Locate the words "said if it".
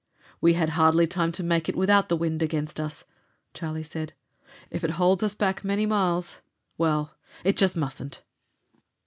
3.83-4.89